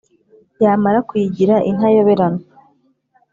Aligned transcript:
yamara 0.63 0.99
kuyigira 1.09 1.55
intayoberana 1.69 2.41